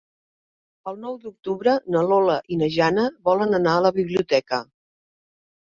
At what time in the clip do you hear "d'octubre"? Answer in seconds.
1.25-1.75